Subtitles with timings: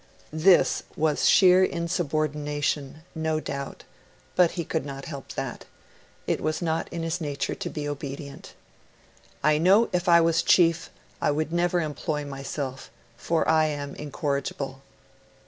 [0.33, 3.83] This was sheer insubordination, no doubt;
[4.35, 5.65] but he could not help that;
[6.25, 8.55] it was not in his nature to be obedient.
[9.43, 10.89] 'I know if I was chief,
[11.21, 14.81] I would never employ myself, for I am incorrigible.'